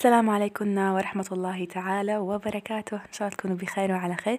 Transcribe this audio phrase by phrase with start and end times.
[0.00, 2.96] السلام عليكم ورحمة الله تعالى وبركاته.
[2.96, 4.38] إن شاء الله تكونوا بخير وعلى خير.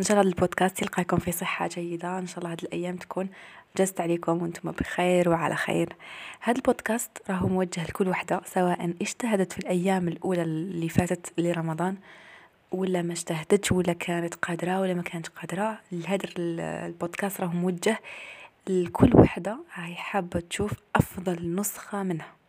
[0.00, 2.18] إن شاء الله البودكاست يلقاكم في صحة جيدة.
[2.18, 3.28] إن شاء الله هذه الأيام تكون
[3.76, 5.96] جزت عليكم وأنتم بخير وعلى خير.
[6.40, 11.96] هذا البودكاست راهو موجه لكل وحدة سواء اجتهدت في الأيام الأولى اللي فاتت لرمضان
[12.72, 15.78] ولا ما اجتهدتش ولا كانت قادرة ولا ما كانت قادرة.
[16.06, 18.00] هذا البودكاست راهو موجه
[18.66, 22.43] لكل وحدة هاي حابة تشوف أفضل نسخة منها.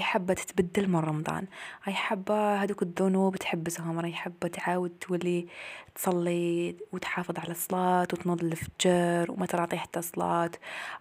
[0.00, 1.46] حابة تتبدل من رمضان؟
[1.88, 5.46] أي حابة هذوك الذنوب تحبسهم؟ راهي حابة تعاود تولي
[5.94, 10.50] تصلي وتحافظ على الصلاة وتنوض الفجر وما تراطي حتى صلاة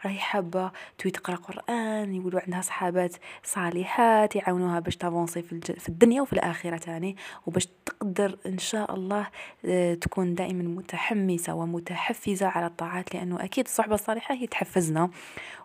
[0.06, 5.72] راهي حابة توي تقرأ قرآن يقولوا عندها صحابات صالحات يعاونوها باش تافونسي في, الج...
[5.72, 7.16] في الدنيا وفي الآخرة تاني
[7.46, 7.68] وباش
[8.02, 9.28] تقدر إن شاء الله
[9.66, 15.10] آه، تكون دائما متحمسة ومتحفزة على الطاعات لأنه أكيد الصحبة الصالحة هي تحفزنا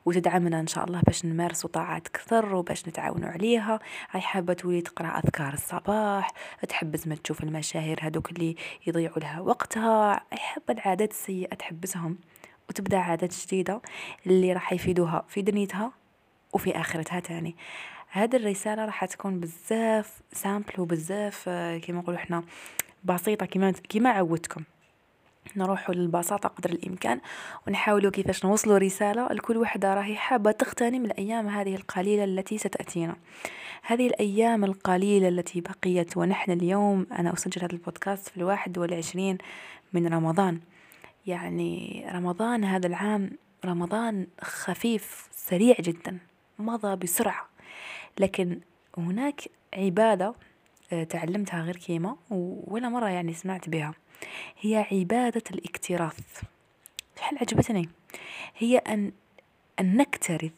[0.05, 3.79] وتدعمنا إن شاء الله باش نمارسوا طاعات كثر وباش نتعاونوا عليها.
[4.11, 6.31] هاي حابة تولي تقرأ أذكار الصباح
[6.69, 10.21] تحبز ما تشوف المشاهير هذوك اللي يضيعوا لها وقتها.
[10.33, 12.19] حابة العادات السيئة تحبسهم
[12.69, 13.81] وتبدأ عادات جديدة
[14.27, 15.93] اللي راح يفيدوها في دنيتها
[16.53, 17.57] وفي آخرتها تاني.
[18.17, 22.45] هذه الرسالة راح تكون بزاف سامبل وبزاف آه، كيما نقولوا إحنا
[23.05, 24.63] بسيطة كيما كيما عودتكم.
[25.57, 27.21] نروحوا للبساطة قدر الإمكان
[27.67, 29.29] ونحاولوا كيفاش نوصلوا رسالة.
[29.29, 33.17] لكل وحدة راهي حابة تغتنم الأيام هذه القليلة التي ستأتينا.
[33.83, 39.39] هذه الأيام القليلة التي بقيت ونحن اليوم أنا أسجل هذا البودكاست في الواحد والعشرين
[39.93, 40.61] من رمضان.
[41.27, 43.31] يعني رمضان هذا العام
[43.65, 46.19] رمضان خفيف سريع جدا
[46.59, 47.56] مضى بسرعة.
[48.19, 48.61] لكن
[48.99, 49.41] هناك
[49.75, 50.35] عبادة
[50.93, 52.17] آه، تعلمتها غير كيما
[52.67, 53.95] ولا مرة يعني سمعت بها.
[54.61, 56.43] هي عبادة الاكتراث.
[57.17, 57.89] شحال عجبتني؟
[58.59, 59.13] هي أن
[59.81, 60.53] أن نكترث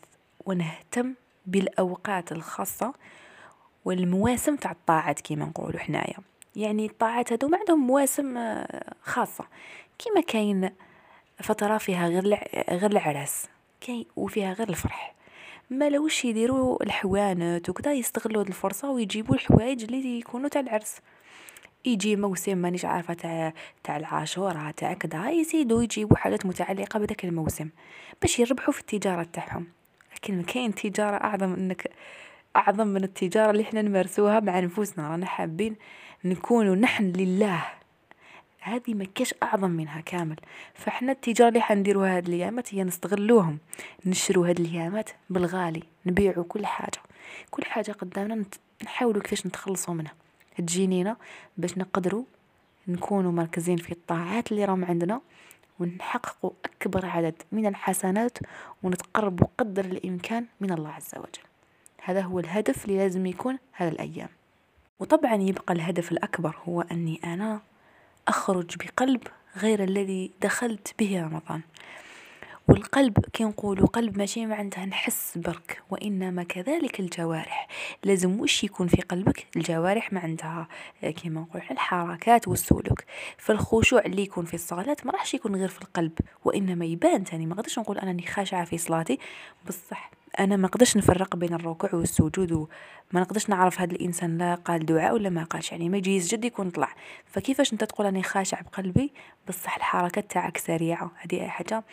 [0.47, 1.15] ونهتم
[1.47, 2.95] بالأوقات الخاصة
[3.85, 6.19] والمواسم تاع الطاعات كيما نقولوا حنايا.
[6.57, 9.45] يعني الطاعات هذو ما عندهم مواسم آه، خاصة.
[9.99, 10.71] كيما كاين
[11.43, 12.25] فترة فيها غير
[12.71, 13.47] غير العرس
[13.81, 15.15] كاين وفيها غير الفرح.
[15.71, 20.97] ما لوش يديروا الحوانت وكذا يستغلوا هذه الفرصة ويجيبوا الحوايج اللي يكونوا تاع العرس.
[21.85, 23.53] يجي موسم مانيش عارفة تاع
[23.85, 27.69] تاع العاشوراء تاع كذا يزيدوا يجيبوا حاجات متعلقة بذاك الموسم
[28.23, 29.67] باش يربحوا في التجارة تاعهم.
[30.17, 31.91] لكن كاين تجارة أعظم إنك
[32.57, 35.77] أعظم من التجارة اللي إحنا نمارسوها مع نفوسنا رانا حابين
[36.25, 37.78] نكونوا نحن لله.
[38.61, 40.37] هذه ما كاش أعظم منها كامل.
[40.75, 43.59] فاحنا التجارة اللي حنديروها هاد الايامات هي نستغلوهم.
[44.07, 47.01] نشروا هاد الايامات بالغالي نبيعوا كل حاجة.
[47.51, 48.45] كل حاجة قدامنا
[48.85, 50.13] نحاولوا كيفاش نتخلصوا منها.
[50.59, 51.17] تجينينا
[51.57, 52.25] باش نقدروا
[52.89, 55.21] نكونوا مركزين في الطاعات اللي راهم عندنا
[55.81, 58.39] ونحققوا أكبر عدد من الحسنات
[58.83, 61.43] ونتقربوا قدر الإمكان من الله عز وجل.
[62.03, 64.29] هذا هو الهدف اللي لازم يكون هذا الأيام.
[65.01, 67.61] وطبعا يبقى الهدف الأكبر هو أني أنا
[68.29, 69.21] أخرج بقلب
[69.57, 71.61] غير الذي دخلت به رمضان.
[72.69, 77.69] والقلب كي نقولوا قلب ماشي معناتها نحس برك وإنما كذلك الجوارح.
[78.05, 80.69] لازم وش يكون في قلبك؟ الجوارح ما عندها
[81.03, 83.03] كيما نقول الحركات والسلوك.
[83.37, 87.47] فالخشوع اللي يكون في الصلاه ما راحش يكون غير في القلب وإنما يبان تاني.
[87.47, 89.19] ما نقدرش نقول أنني خاشعة في صلاتي.
[89.69, 92.69] بصح أنا ما نقدرش نفرق بين الركوع والسجود وما
[93.21, 96.71] نقدرش نعرف هذا الإنسان لا قال دعاء ولا ما قالش يعني ما يجي يسجد يكون
[96.71, 96.95] طلع.
[97.27, 99.13] فكيفاش أنت تقول أني خاشع بقلبي؟
[99.49, 101.11] بصح الحركات تاعك سريعة.
[101.17, 101.85] هذه حاجة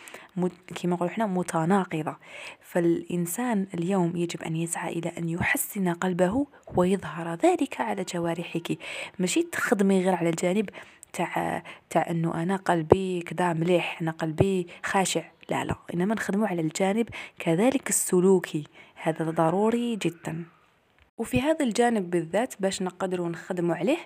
[0.74, 2.16] كيما نقولوا إحنا متناقضة.
[2.60, 6.46] فالإنسان اليوم يجب أن يسعى إلى أن يحسن قلبه
[6.76, 8.78] ويظهر ذلك على جوارحك.
[9.18, 10.68] ماشي تخدمي غير على الجانب
[11.16, 15.22] تاع تاع إنه أنا قلبي كذا مليح أنا قلبي خاشع.
[15.50, 18.64] لا لا إنما نخدموا على الجانب كذلك السلوكي.
[19.02, 20.44] هذا ضروري جدا.
[21.18, 23.98] وفي هذا الجانب بالذات باش نقدروا نخدموا عليه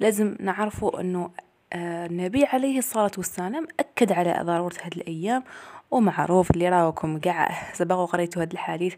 [0.00, 1.30] لازم نعرفوا إنه
[1.72, 5.44] آه، النبي عليه الصلاة والسلام أكد على ضرورة هذه الأيام
[5.90, 7.72] ومعروف اللي راوكم قاع.
[7.72, 8.94] سبق قريتوا هذا الحديث.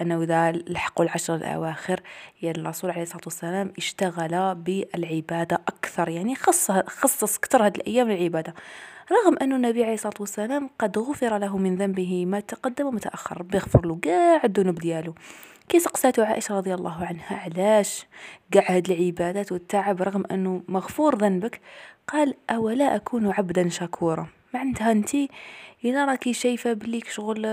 [0.00, 2.00] أنه إذا لحقوا العشر الأواخر
[2.42, 8.54] يعني الرسول عليه الصلاة والسلام اشتغل بالعبادة أكثر يعني خص خصص كثر هذه الأيام للعبادة.
[9.12, 13.38] رغم أن النبي عليه الصلاة والسلام قد غفر له من ذنبه ما تقدم وما تأخر
[13.38, 15.14] ربي يغفر له كاع الذنوب ديالو.
[15.68, 18.06] كي سقساتو عائشة رضي الله عنها علاش
[18.54, 21.60] قاع هاد العبادات والتعب رغم أنه مغفور ذنبك؟
[22.08, 24.26] قال أولا أكون عبدا شكورا.
[24.54, 25.28] معناتها انتي
[25.84, 27.46] إذا راكي شايفة بليك شغل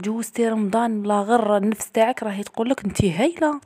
[0.00, 3.60] جوزتي رمضان لا غر النفس تاعك راهي تقولك أنتي هايلة.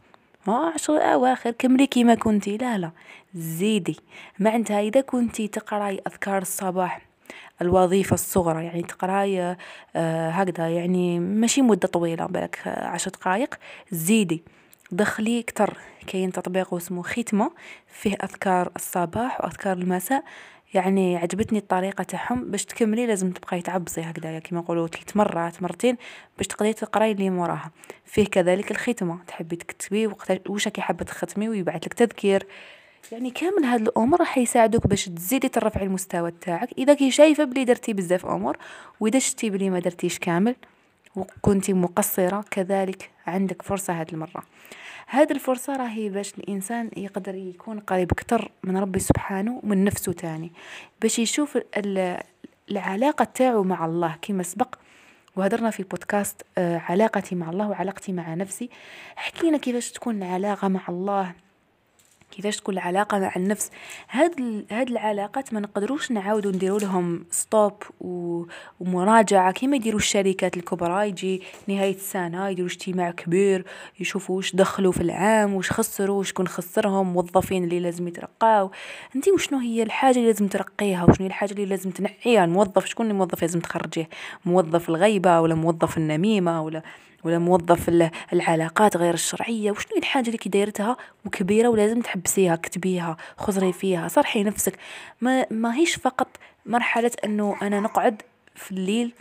[0.46, 2.56] ما عشر أواخر كملي كيما كنتي.
[2.56, 2.90] لا لا.
[3.34, 3.96] زيدي.
[4.38, 7.00] معناتها إذا كنتي تقراي أذكار الصباح
[7.62, 9.56] الوظيفة الصغرى يعني تقراي
[9.96, 13.54] آه هكذا يعني ماشي مدة طويلة بالك عشر دقايق
[13.90, 14.42] زيدي.
[14.92, 17.50] دخلي كتر كاين تطبيق اسمه ختمة
[17.86, 20.24] فيه أذكار الصباح وأذكار المساء.
[20.75, 25.96] يعني عجبتني الطريقة تاعهم باش تكملي لازم تبقاي تعبصي هكذايا كيما نقولوا ثلاث مرات مرتين
[26.37, 27.70] باش تقدري تقراي اللي موراها.
[28.05, 30.06] فيه كذلك الختمة تحبي تكتبي
[30.49, 32.46] واش راكي حابة تختمي ويبعث لك تذكير.
[33.12, 36.69] يعني كامل هاد الأمور راح يساعدوك باش تزيدي ترفعي المستوى تاعك.
[36.78, 38.56] إذا كي شايفة بلي درتي بزاف أمور
[39.00, 40.55] وإذا شتي بلي ما درتيش كامل
[41.16, 44.43] وكنتي مقصرة كذلك عندك فرصة هاد المرة.
[45.12, 50.52] هاد الفرصة راهي باش الإنسان يقدر يكون قريب أكتر من ربي سبحانه ومن نفسه تاني
[51.02, 51.58] باش يشوف
[52.70, 54.74] العلاقة تاعو مع الله كما سبق.
[55.36, 58.70] وهدرنا في بودكاست آه، علاقتي مع الله وعلاقتي مع نفسي.
[59.16, 61.32] حكينا كيفاش تكون العلاقة مع الله؟
[62.30, 63.70] كيفاش تكون العلاقة مع النفس.
[64.10, 67.72] هاد هاد العلاقات ما نقدروش نعاودو نديرو لهم ستوب
[68.80, 69.52] ومراجعة.
[69.52, 73.64] كيما يديروا الشركات الكبرى يجي نهاية السنة يديروا اجتماع كبير
[74.00, 78.70] يشوفوا واش دخلوا في العام واش خسروا وشكون خسرهم موظفين اللي لازم يترقاو.
[79.16, 83.10] انت وشنو هي الحاجة اللي لازم ترقيها؟ وشنو هي الحاجة اللي لازم تنحيها الموظف شكون
[83.10, 84.08] الموظف لازم تخرجيه؟
[84.44, 86.82] موظف الغيبة ولا موظف النميمة ولا
[87.25, 90.96] ولا موظف العلاقات غير الشرعية؟ وشنو الحاجة اللي دايرتها
[91.26, 94.78] وكبيرة ولازم تحبسيها كتبيها خزري فيها صرحي نفسك.
[95.20, 96.28] ما, ما هيش فقط
[96.67, 98.22] مرحلة إنه أنا نقعد
[98.55, 99.12] في الليل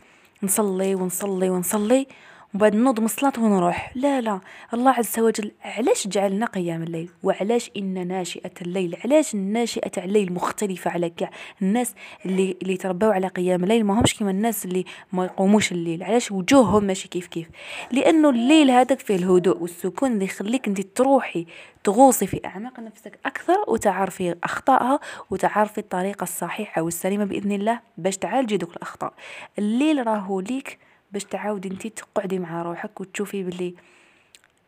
[0.43, 2.07] نصلي ونصلي ونصلي
[2.55, 3.91] وبعد نوض من الصلاة ونروح.
[3.95, 4.39] لا لا.
[4.73, 10.33] الله عز وجل علاش جعلنا قيام الليل؟ وعلاش إن ناشئة الليل؟ علاش الناشئة تاع الليل
[10.33, 11.29] مختلفة على كاع
[11.61, 16.03] الناس اللي اللي تربوا على قيام الليل؟ ما همش كيما الناس اللي ما يقوموش الليل.
[16.03, 17.47] علاش وجوههم ماشي كيف كيف؟
[17.91, 21.45] لأنه الليل هذاك فيه الهدوء والسكون اللي يخليك أنت تروحي
[21.83, 24.99] تغوصي في أعماق نفسك أكثر وتعرفي أخطائها
[25.29, 29.13] وتعرفي الطريقة الصحيحة والسليمة بإذن الله باش تعالجي دوك الأخطاء.
[29.59, 30.79] الليل راهو ليك
[31.11, 33.75] باش تعاودي انتي تقعدي مع روحك وتشوفي بلي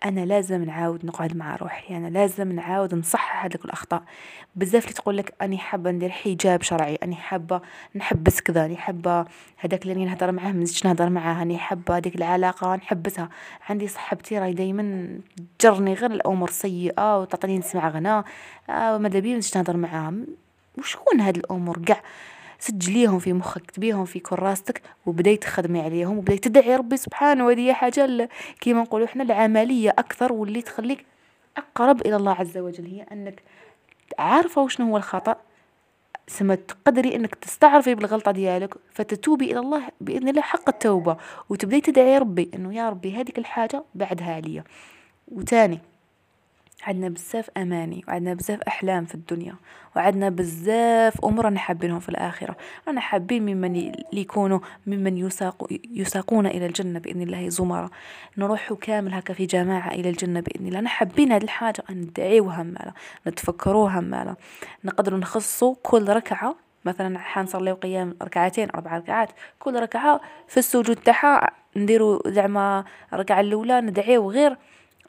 [0.05, 4.03] أنا لازم نعاود نقعد مع روحي أنا لازم نعاود نصحح هذوك الأخطاء.
[4.55, 7.61] بزاف اللي تقول لك أني حابة ندير حجاب شرعي أني حابة
[7.95, 9.25] نحبس كذا أني حابة
[9.57, 13.29] هذاك اللي نهضر معاه ما نهضر معاه أني حابة هذيك العلاقة نحبسها
[13.69, 15.09] عندي صاحبتي راهي دائما
[15.59, 18.25] تجرني غير الأمور السيئة وتعطيني نسمع غناء
[18.69, 20.13] آه ماذا بيا نهضر معاها؟
[20.77, 22.01] وشكون هاد الأمور؟ كاع
[22.62, 28.30] سجليهم في مخك كتبيهم في كراستك وبداي تخدمي عليهم وبداي تدعي ربي سبحانه وهذه حاجة
[28.60, 31.06] كيما نقولوا إحنا العملية أكثر واللي تخليك
[31.58, 33.44] أقرب إلى الله عز وجل هي أنك
[34.19, 35.36] عارفة وشنو هو الخطأ
[36.28, 41.18] سما تقدري إنك تستعرفي بالغلطة ديالك فتتوبي إلى الله بإذن الله حق التوبة
[41.50, 44.63] وتبداي تدعي ربي إنه يا ربي هذيك الحاجة بعدها عليا.
[45.28, 45.80] وتاني
[46.83, 49.56] عندنا بزاف أماني وعندنا بزاف أحلام في الدنيا
[49.95, 52.56] وعندنا بزاف أمور رانا حابينهم في الآخرة.
[52.88, 57.89] رانا حابين ممن يكونوا ممن يساق يساقون إلى الجنة بإذن الله زمرا
[58.38, 60.80] نروحوا كامل هكا في جماعة إلى الجنة بإذن الله.
[60.80, 62.94] أنا حابين هذه الحاجة ندعيوها مالا
[63.27, 64.36] نتفكروها مالا
[64.84, 66.56] نقدروا نخصوا كل ركعة
[66.86, 69.30] مثلا حنصليو قيام ركعتين أربع ركعات
[69.60, 71.51] كل ركعة في السجود تاعها.
[71.75, 74.57] نديروا زعما الركعة الأولى ندعيو غير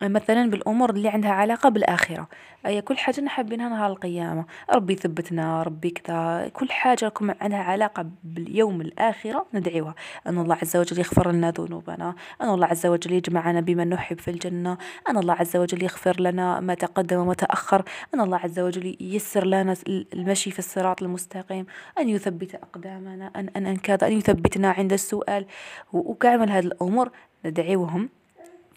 [0.02, 2.28] مثلا بالأمور اللي عندها علاقة بالآخرة.
[2.66, 4.44] أي كل حاجة نحبينها نهار القيامة.
[4.74, 6.48] ربي ثبتنا ربي كذا.
[6.48, 9.94] كل حاجة لكم عندها علاقة باليوم الآخرة ندعيوها.
[10.26, 12.14] أن الله عز وجل يغفر لنا ذنوبنا.
[12.40, 14.78] أن الله عز وجل يجمعنا بمن نحب في الجنة.
[15.08, 17.84] أن الله عز وجل يغفر لنا ما تقدم وما تأخر.
[18.14, 21.66] أن الله عز وجل ييسر لنا المشي في الصراط المستقيم.
[21.98, 23.30] أن يثبت أقدامنا.
[23.36, 24.06] أن أن, أن كذا.
[24.06, 25.46] أن يثبتنا عند السؤال.
[25.92, 27.10] وكامل هذه الأمور
[27.44, 28.08] ندعيوهم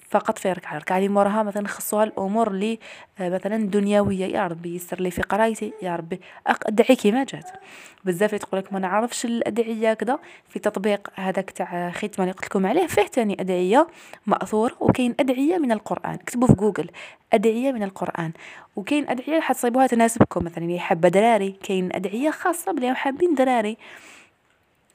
[0.09, 0.77] فقط في ركعة.
[0.77, 2.79] الركعة اللي موراها مثلا نخصوها الأمور اللي
[3.19, 4.25] آه، مثلا دنيوية.
[4.25, 5.73] يا ربي يسر لي في قرايتي.
[5.81, 7.51] يا ربي أدعي كيما جات.
[8.05, 10.19] بزاف تقول لك ما نعرفش الأدعية كذا
[10.49, 12.87] في تطبيق هذاك تاع ختمة اللي قلت لكم عليه.
[12.87, 13.87] فيه تاني أدعية
[14.27, 16.17] مأثورة وكاين أدعية من القرآن.
[16.17, 16.89] كتبوا في جوجل
[17.33, 18.31] أدعية من القرآن.
[18.75, 20.45] وكاين أدعية حتصيبوها تناسبكم.
[20.45, 23.77] مثلا اللي حابة دراري كاين أدعية خاصة بلي حابين دراري.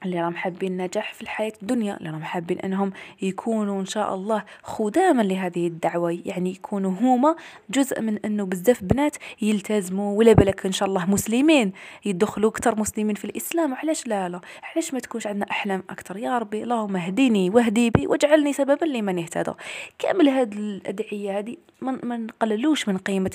[0.04, 2.92] اللي راهم حابين النجاح في الحياة الدنيا اللي راهم حابين إنهم
[3.22, 7.36] يكونوا إن شاء الله خداما لهذه الدعوة يعني يكونوا هما
[7.70, 11.72] جزء من إنه بزاف بنات يلتزموا ولا بالك إن شاء الله مسلمين
[12.04, 16.38] يدخلوا أكثر مسلمين في الإسلام علاش لا لا؟ علاش ما تكونش عندنا أحلام أكثر؟ يا
[16.38, 19.52] ربي اللهم اهديني واهدي بي واجعلني سببا لمن يهتدى
[19.98, 23.30] كامل هذه الأدعية هذه ما نقللوش من قيمة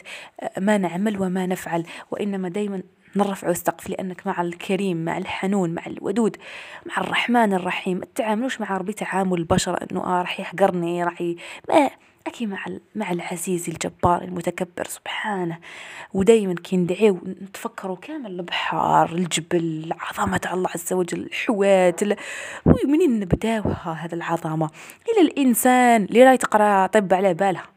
[0.57, 2.83] ما نعمل وما نفعل وإنما دائما
[3.15, 6.37] نرفع السقف لأنك مع الكريم مع الحنون مع الودود
[6.85, 7.97] مع الرحمن الرحيم.
[7.97, 11.35] ما تتعاملوش مع ربي تعامل البشر أنه آه راح يحقرني راح ي...
[11.69, 11.89] ما
[12.27, 15.57] أكي مع مع العزيز الجبار المتكبر سبحانه.
[16.13, 22.01] ودايما كي ندعيو نتفكروا كامل البحار الجبل عظمة الله عز وجل الحوات
[22.65, 24.69] ومنين نبداوها هذا العظمة؟
[25.13, 27.74] إلى الإنسان اللي راهي تقرأ طب على بالها.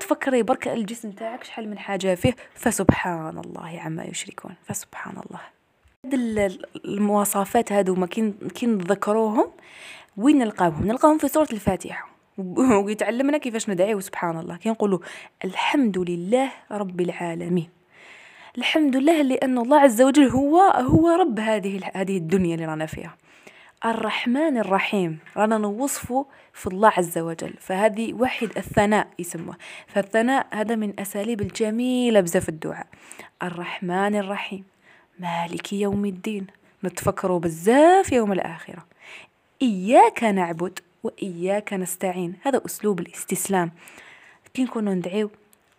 [0.00, 5.40] تفكري برك الجسم تاعك شحال من حاجة فيه فسبحان الله عما يشركون فسبحان الله
[6.04, 9.50] هاد المواصفات هادو كي كي نذكروهم
[10.16, 12.08] وين نلقاوهم؟ نلقاهم في سورة الفاتحة.
[12.84, 14.98] ويتعلمنا كيفاش ندعيو سبحان الله كي نقولوا
[15.44, 17.68] الحمد لله رب العالمين.
[18.58, 23.16] الحمد لله لأن الله عز وجل هو هو رب هذه هذه الدنيا اللي رانا فيها.
[23.84, 25.18] الرحمن الرحيم.
[25.36, 27.54] رانا نوصفه في الله عز وجل.
[27.60, 29.56] فهذه واحد الثناء يسموه.
[29.86, 32.86] فالثناء هذا من أساليب الجميلة بزاف الدعاء.
[33.42, 34.64] الرحمن الرحيم.
[35.18, 36.46] مالك يوم الدين.
[36.84, 38.86] نتفكروا بزاف يوم الآخرة.
[39.62, 42.34] إياك نعبد وإياك نستعين.
[42.42, 43.72] هذا أسلوب الاستسلام.
[44.54, 45.30] كي نكونوا ندعيو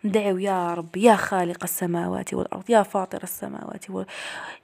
[0.04, 4.06] ندعيو يا رب يا خالق السماوات والأرض يا فاطر السماوات والأرض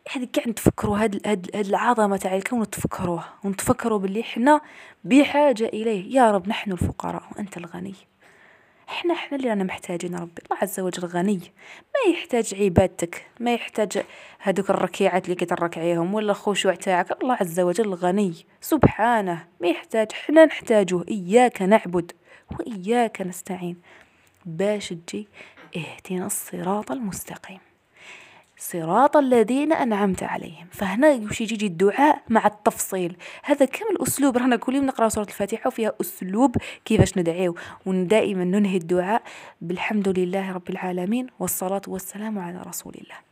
[0.06, 4.60] يعني كاع نتفكروا هاد, هاد, هاد العظمة تاع الكون نتفكروها ونتفكروا باللي حنا
[5.04, 6.16] بحاجة إليه.
[6.16, 7.94] يا رب نحن الفقراء وأنت الغني.
[8.88, 10.42] إحنا إحنا اللي رانا محتاجين ربي.
[10.44, 11.40] الله عز وجل غني.
[11.94, 14.02] ما يحتاج عبادتك ما يحتاج
[14.38, 17.22] هذوك الركيعات اللي كتركعيهم ولا الخشوع تاعك.
[17.22, 18.34] الله عز وجل غني.
[18.60, 19.44] سبحانه.
[19.60, 22.12] ما يحتاج حنا نحتاجه إياك نعبد
[22.58, 23.76] وإياك نستعين.
[24.46, 25.28] باش تجي
[25.76, 27.58] اهدنا الصراط المستقيم.
[28.58, 30.66] صراط الذين أنعمت عليهم.
[30.72, 33.16] فهنا يمشي يجي الدعاء مع التفصيل.
[33.44, 37.54] هذا كامل أسلوب رانا كل يوم نقرأ سورة الفاتحة وفيها أسلوب كيفاش ندعيو.
[37.86, 39.22] ودائما ننهي الدعاء
[39.60, 43.25] بالحمد لله رب العالمين والصلاة والسلام على رسول الله.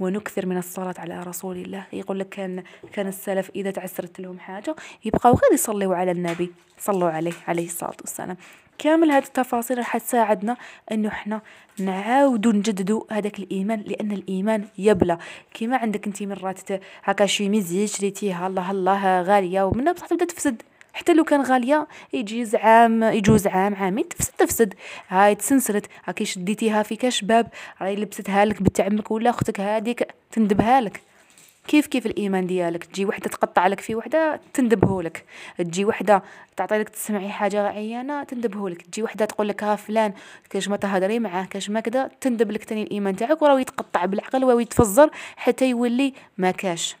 [0.00, 1.86] ونكثر من الصلاة على رسول الله.
[1.92, 6.52] يقول لك كان كان السلف إذا تعسرت لهم حاجة يبقوا غير يصلوا على النبي.
[6.78, 8.36] صلوا عليه عليه الصلاة والسلام.
[8.78, 10.56] كامل هذه التفاصيل راح تساعدنا
[10.92, 11.40] انه إحنا
[11.78, 15.18] نعاودوا نجددوا هذاك الإيمان لأن الإيمان يبلى.
[15.54, 16.60] كيما عندك أنت مرات
[17.04, 20.62] هكا شي ميزي شريتيها الله الله غالية ومنها بصح تبدأ تفسد.
[20.96, 24.74] حتى لو كان غالية يجي عام يجوز عام عامين تفسد تفسد.
[25.08, 25.86] هاي تسنسرت.
[26.04, 27.48] هاكي شديتيها في كاش باب
[27.80, 31.00] راهي لبستها لك بنت عمك ولا أختك هذيك تندبها لك.
[31.68, 35.24] كيف كيف الإيمان ديالك؟ تجي وحدة تقطع لك في وحدة تندبه لك.
[35.58, 36.22] تجي وحدة
[36.56, 38.82] تعطي لك تسمعي حاجة عيانة تندبه لك.
[38.82, 40.12] تجي وحدة تقول لك ها فلان
[40.50, 44.44] كاش ما تهضري معاه كاش ما كذا تندب لك تاني الإيمان تاعك وراه يتقطع بالعقل
[44.44, 46.96] وراه يتفزر حتى يولي ما كاش.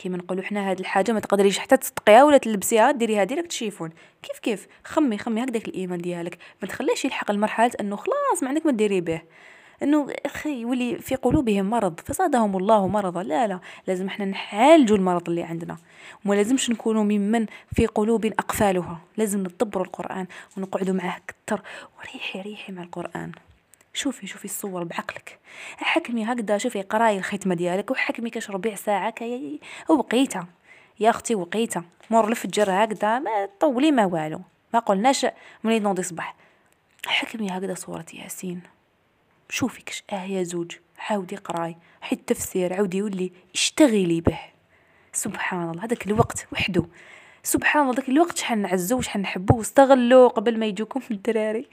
[0.00, 3.90] كيما نقولوا حنا هاد الحاجة ما تقدريش حتى تصدقيها ولا تلبسيها ديريها directe chiffon.
[4.22, 6.38] كيف كيف؟ خمي خمي هكذاك الإيمان ديالك.
[6.62, 9.22] ما تخليش يلحق المرحله إنه خلاص ما عندك ما ديري به.
[9.82, 13.22] إنه أخي يولي في قلوبهم مرض فزادهم الله مرضا.
[13.22, 15.76] لا لا لازم إحنا نعالجوا المرض اللي عندنا.
[16.24, 19.00] وما لازمش نكونوا ممن في قلوب أقفالها.
[19.16, 20.26] لازم ندبروا القرآن
[20.56, 21.62] ونقعدوا معاه كثر
[21.98, 23.32] وريحي ريحي مع القرآن.
[24.00, 25.38] شوفي شوفي الصور بعقلك.
[25.76, 30.44] حكمي هكذا شوفي قراي الختمة ديالك وحكمي كاش ربع ساعة كي وقيته
[31.00, 34.40] يا أختي وقيته مور الفجر هكذا ما طولي ما والو.
[34.74, 35.26] ما قلناش
[35.64, 36.34] من نوضي صباح.
[37.06, 38.62] حكمي هكذا سوره ياسين.
[39.48, 40.76] شوفي كش آية زوج.
[40.98, 41.76] عاودي قراي.
[42.00, 44.38] حيد التفسير عاودي يولي اشتغلي به.
[45.12, 46.86] سبحان الله هذاك الوقت وحده.
[47.42, 49.56] سبحان الله ذاك الوقت شحال نعزو وشحال نحبو.
[49.58, 51.66] واستغلوا قبل ما يجوكم الدراري.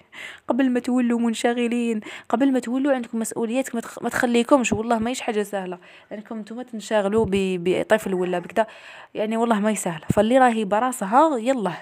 [0.47, 4.73] قبل ما تولوا منشغلين قبل ما تولوا عندكم مسؤوليات ما تخليكمش.
[4.73, 5.77] والله ماهيش حاجة سهلة.
[6.11, 8.67] لانكم نتوما تنشغلوا بطفل ولا بكذا
[9.15, 10.05] يعني والله ما سهلة.
[10.09, 11.73] فاللي راهي براسها يلا.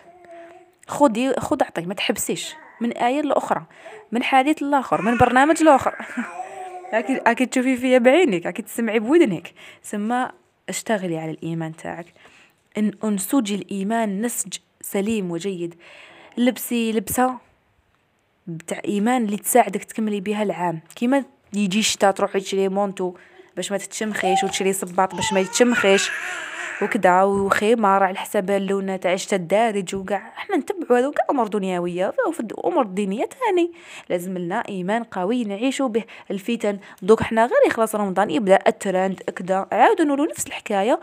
[0.87, 1.81] خذي خذ أعطي.
[1.81, 2.53] ما تحبسيش.
[2.81, 3.63] من آية لأخرى.
[4.11, 5.01] من حديث لآخر.
[5.01, 5.95] من برنامج لآخر.
[6.93, 8.47] أكيد أكيد تشوفي فيا بعينك.
[8.47, 9.53] أكيد تسمعي بودنك.
[9.81, 10.31] سما
[10.69, 12.05] اشتغلي على الإيمان تاعك.
[12.77, 15.75] إن أنسجي الإيمان نسج سليم وجيد.
[16.37, 17.37] لبسي لبسة
[18.47, 20.81] بتاع إيمان اللي تساعدك تكملي بها العام.
[20.95, 23.13] كيما يجي الشتا تروحي تشري مونتو
[23.55, 26.11] باش ما تتشمخيش وتشري صباط باش ما يتشمخيش
[26.81, 30.33] وكذا وخيمة على حساب اللون تاع الشتا الدارج وكاع.
[30.37, 33.71] إحنا نتبعوا هذو كاع أمور دنيوية وفي الأمور الدينية تاني.
[34.09, 36.79] لازم لنا إيمان قوي نعيشوا به الفتن.
[37.01, 40.99] دوك إحنا غير يخلص رمضان يبدأ الترند كذا عاودوا نقولوا نفس الحكاية.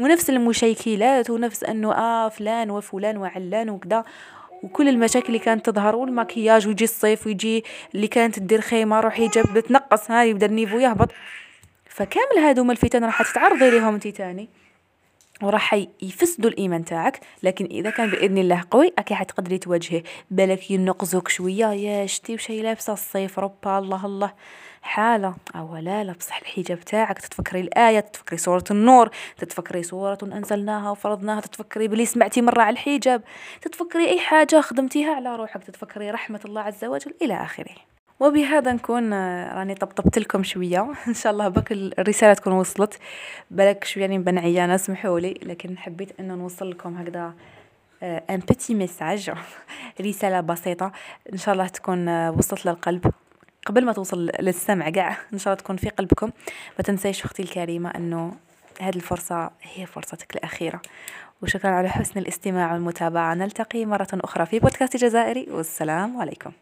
[0.00, 4.04] ونفس المشيكلات ونفس أنه آه فلان وفلان وعلان وكذا.
[4.62, 9.60] وكل المشاكل اللي كانت تظهر والمكياج ويجي الصيف ويجي اللي كانت دير خيمة روح حجاب
[9.60, 11.08] تنقص هاي يبدأ ال niveau يهبط
[11.86, 14.48] فكامل هادو الفتن راح تتعرضي ليهم انت تاني
[15.42, 17.20] وراح يفسدوا الإيمان تاعك.
[17.42, 21.66] لكن إذا كان بإذن الله قوي أكيد حتقدري تواجهه بالك ينقزوك شوية.
[21.66, 24.32] يا شتي وشي لابسة الصيف ربا الله الله.
[24.82, 31.40] حالة أو لا بصح الحجاب تاعك تتفكري الآية تتفكري سورة النور تتفكري سورة أنزلناها وفرضناها
[31.40, 33.22] تتفكري بلي سمعتي مرة على الحجاب.
[33.62, 35.64] تتفكري أي حاجة خدمتيها على روحك.
[35.64, 37.74] تتفكري رحمة الله عز وجل إلى آخره.
[38.20, 40.92] وبهذا نكون آه، راني طبطبت لكم شوية.
[41.08, 42.98] إن شاء الله بك الرسالة تكون وصلت.
[43.50, 47.34] بالك شوية نبان عيانه سمحوا لي لكن حبيت إنه نوصل لكم هكذا
[48.02, 49.32] ان بيتي ميساج
[50.00, 50.92] رسالة بسيطة.
[51.32, 53.12] إن شاء الله تكون وصلت للقلب.
[53.66, 56.30] قبل ما توصل للسمع قاع إن شاء الله تكون في قلبكم.
[56.78, 58.34] ما تنسيش أختي الكريمة إنه
[58.80, 60.80] هذه الفرصة هي فرصتك الأخيرة.
[61.42, 63.34] وشكرا على حسن الاستماع والمتابعة.
[63.34, 65.46] نلتقي مرة أخرى في بودكاست جزائري.
[65.50, 66.52] والسلام عليكم.